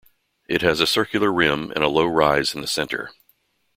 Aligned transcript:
It 0.49 0.63
has 0.63 0.79
a 0.79 0.87
circular 0.87 1.31
rim 1.31 1.71
and 1.75 1.83
a 1.83 1.87
low 1.87 2.07
rise 2.07 2.55
in 2.55 2.61
the 2.61 2.67
center. 2.67 3.11